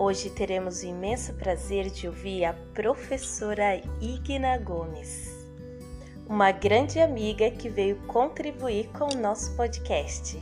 Hoje 0.00 0.30
teremos 0.30 0.82
o 0.82 0.86
imenso 0.86 1.34
prazer 1.34 1.90
de 1.90 2.06
ouvir 2.06 2.44
a 2.44 2.52
professora 2.72 3.82
Igna 4.00 4.56
Gomes, 4.56 5.26
uma 6.28 6.52
grande 6.52 7.00
amiga 7.00 7.50
que 7.50 7.68
veio 7.68 8.00
contribuir 8.06 8.92
com 8.92 9.12
o 9.12 9.20
nosso 9.20 9.56
podcast. 9.56 10.38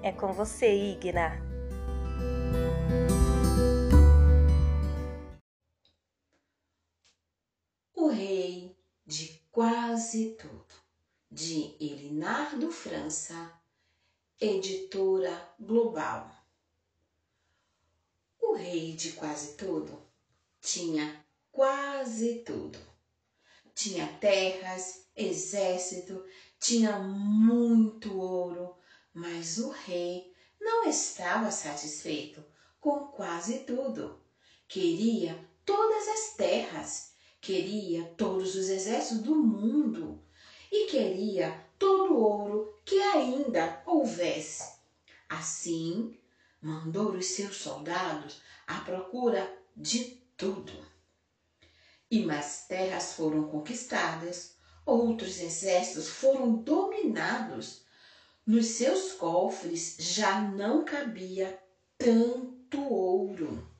É 0.00 0.12
com 0.12 0.32
você, 0.32 0.72
Igna. 0.72 1.32
O 7.96 8.06
Rei 8.06 8.78
de 9.04 9.42
Quase 9.50 10.36
Tudo, 10.36 10.74
de 11.28 11.74
Elinardo 11.80 12.70
França, 12.70 13.60
editora 14.40 15.36
Global 15.58 16.43
o 18.54 18.56
rei 18.56 18.92
de 18.94 19.10
quase 19.10 19.54
tudo 19.54 20.00
tinha 20.60 21.20
quase 21.50 22.44
tudo. 22.46 22.78
Tinha 23.74 24.06
terras, 24.20 25.06
exército, 25.16 26.24
tinha 26.60 26.96
muito 27.00 28.16
ouro, 28.16 28.76
mas 29.12 29.58
o 29.58 29.70
rei 29.70 30.32
não 30.60 30.88
estava 30.88 31.50
satisfeito 31.50 32.44
com 32.80 33.08
quase 33.08 33.58
tudo. 33.60 34.22
Queria 34.68 35.36
todas 35.64 36.06
as 36.06 36.36
terras, 36.36 37.12
queria 37.40 38.04
todos 38.16 38.54
os 38.54 38.68
exércitos 38.68 39.24
do 39.24 39.34
mundo 39.34 40.22
e 40.70 40.86
queria 40.86 41.60
todo 41.76 42.14
o 42.14 42.22
ouro 42.22 42.80
que 42.84 43.00
ainda 43.00 43.82
houvesse. 43.84 44.74
Assim, 45.28 46.16
mandou 46.64 47.12
os 47.12 47.26
seus 47.26 47.58
soldados 47.58 48.40
à 48.66 48.80
procura 48.80 49.54
de 49.76 50.22
tudo. 50.34 50.72
E 52.10 52.24
mais 52.24 52.64
terras 52.66 53.12
foram 53.12 53.46
conquistadas, 53.48 54.54
outros 54.86 55.38
exércitos 55.40 56.08
foram 56.08 56.54
dominados. 56.54 57.84
Nos 58.46 58.66
seus 58.66 59.12
cofres 59.12 59.96
já 59.98 60.40
não 60.40 60.86
cabia 60.86 61.62
tanto 61.98 62.82
ouro. 62.88 63.70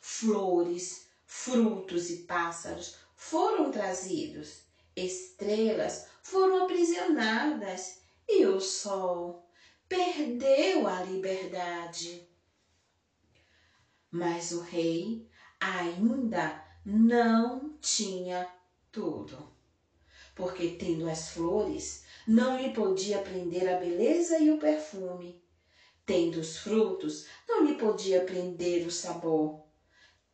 Flores, 0.00 1.06
frutos 1.26 2.10
e 2.10 2.18
pássaros 2.22 2.96
foram 3.16 3.72
trazidos, 3.72 4.62
estrelas 4.94 6.06
foram 6.22 6.64
aprisionadas 6.64 7.98
e 8.28 8.46
o 8.46 8.60
sol 8.60 9.51
perdeu 9.92 10.86
a 10.88 11.00
liberdade. 11.02 12.26
Mas 14.10 14.50
o 14.50 14.60
rei 14.60 15.28
ainda 15.60 16.64
não 16.82 17.76
tinha 17.78 18.50
tudo, 18.90 19.52
porque 20.34 20.76
tendo 20.78 21.06
as 21.06 21.28
flores, 21.28 22.06
não 22.26 22.58
lhe 22.58 22.72
podia 22.72 23.18
prender 23.18 23.68
a 23.68 23.76
beleza 23.76 24.38
e 24.38 24.50
o 24.50 24.56
perfume. 24.56 25.44
Tendo 26.06 26.40
os 26.40 26.56
frutos, 26.56 27.26
não 27.46 27.66
lhe 27.66 27.74
podia 27.74 28.24
prender 28.24 28.86
o 28.86 28.90
sabor. 28.90 29.62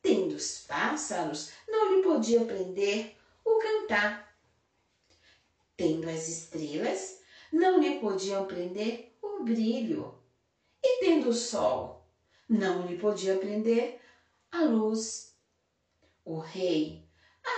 Tendo 0.00 0.36
os 0.36 0.58
pássaros, 0.68 1.50
não 1.66 1.96
lhe 1.96 2.02
podia 2.04 2.44
prender 2.44 3.16
o 3.44 3.58
cantar. 3.58 4.38
Tendo 5.76 6.08
as 6.08 6.28
estrelas, 6.28 7.18
não 7.52 7.80
lhe 7.80 7.98
podiam 7.98 8.46
prender 8.46 9.17
brilho. 9.44 10.22
E 10.82 11.00
tendo 11.00 11.30
o 11.30 11.34
sol, 11.34 12.06
não 12.48 12.86
lhe 12.86 12.96
podia 12.98 13.36
prender 13.38 14.00
a 14.50 14.62
luz. 14.62 15.34
O 16.24 16.38
rei 16.38 17.04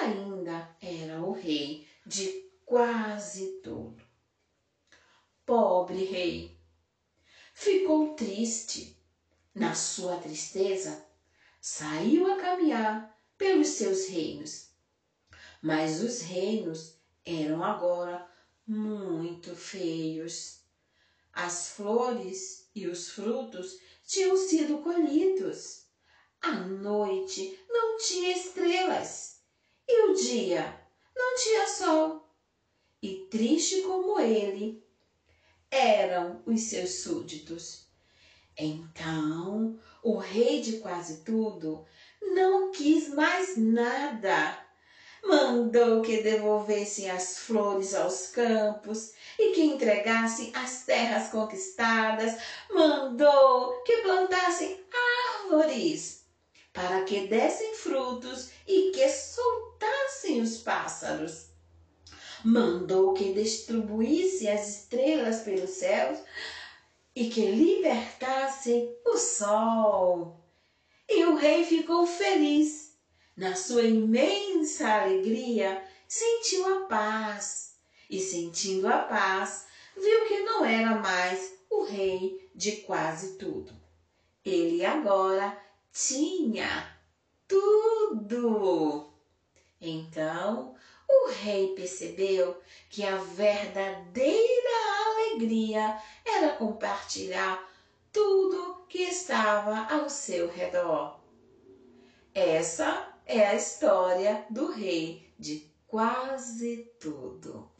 ainda 0.00 0.76
era 0.80 1.20
o 1.20 1.32
rei 1.32 1.86
de 2.06 2.50
quase 2.64 3.60
tudo. 3.62 4.02
Pobre 5.44 6.04
rei, 6.04 6.58
ficou 7.52 8.14
triste. 8.14 8.96
Na 9.54 9.74
sua 9.74 10.18
tristeza, 10.18 11.04
saiu 11.60 12.32
a 12.32 12.36
caminhar 12.36 13.18
pelos 13.36 13.68
seus 13.68 14.06
reinos. 14.06 14.68
Mas 15.60 16.00
os 16.00 16.20
reinos 16.20 16.96
eram 17.24 17.64
agora 17.64 18.24
muito 18.66 19.56
feios. 19.56 20.60
As 21.40 21.68
flores 21.68 22.68
e 22.74 22.88
os 22.88 23.10
frutos 23.10 23.78
tinham 24.04 24.36
sido 24.36 24.78
colhidos. 24.78 25.84
A 26.42 26.50
noite 26.50 27.56
não 27.70 27.96
tinha 27.96 28.32
estrelas 28.32 29.40
e 29.86 30.10
o 30.10 30.14
dia 30.14 30.84
não 31.16 31.36
tinha 31.36 31.68
sol. 31.68 32.28
E 33.00 33.28
triste 33.30 33.82
como 33.82 34.18
ele 34.18 34.84
eram 35.70 36.42
os 36.44 36.60
seus 36.62 37.02
súditos. 37.02 37.86
Então 38.58 39.78
o 40.02 40.16
rei 40.16 40.60
de 40.60 40.78
quase 40.78 41.22
tudo 41.22 41.86
não 42.20 42.72
quis 42.72 43.14
mais 43.14 43.56
nada 43.56 44.67
mandou 45.24 46.02
que 46.02 46.22
devolvessem 46.22 47.10
as 47.10 47.38
flores 47.38 47.94
aos 47.94 48.28
campos 48.28 49.12
e 49.38 49.52
que 49.52 49.62
entregassem 49.62 50.52
as 50.54 50.84
terras 50.84 51.28
conquistadas, 51.28 52.38
mandou 52.70 53.82
que 53.82 53.98
plantassem 53.98 54.80
árvores 55.42 56.24
para 56.72 57.02
que 57.02 57.26
dessem 57.26 57.74
frutos 57.74 58.50
e 58.66 58.92
que 58.92 59.08
soltassem 59.08 60.40
os 60.40 60.58
pássaros. 60.58 61.48
Mandou 62.44 63.14
que 63.14 63.32
distribuísse 63.32 64.48
as 64.48 64.68
estrelas 64.68 65.40
pelos 65.40 65.70
céus 65.70 66.18
e 67.14 67.28
que 67.28 67.46
libertassem 67.46 68.96
o 69.04 69.16
sol. 69.16 70.40
E 71.08 71.24
o 71.24 71.34
rei 71.34 71.64
ficou 71.64 72.06
feliz 72.06 72.87
na 73.38 73.54
sua 73.54 73.82
imensa 73.82 75.02
alegria, 75.02 75.80
sentiu 76.08 76.66
a 76.74 76.80
paz. 76.86 77.76
E 78.10 78.18
sentindo 78.20 78.88
a 78.88 78.98
paz, 78.98 79.66
viu 79.96 80.26
que 80.26 80.40
não 80.40 80.64
era 80.64 80.96
mais 80.96 81.54
o 81.70 81.84
rei 81.84 82.50
de 82.52 82.72
quase 82.78 83.38
tudo. 83.38 83.72
Ele 84.44 84.84
agora 84.84 85.56
tinha 85.92 86.98
tudo. 87.46 89.08
Então, 89.80 90.74
o 91.08 91.28
rei 91.28 91.74
percebeu 91.76 92.60
que 92.90 93.04
a 93.04 93.18
verdadeira 93.18 94.68
alegria 95.06 95.96
era 96.24 96.54
compartilhar 96.54 97.70
tudo 98.12 98.84
que 98.88 99.02
estava 99.04 99.86
ao 99.94 100.10
seu 100.10 100.50
redor. 100.50 101.20
Essa 102.34 103.07
é 103.28 103.46
a 103.46 103.54
história 103.54 104.46
do 104.48 104.72
rei 104.72 105.30
de 105.38 105.70
quase 105.86 106.90
tudo. 106.98 107.70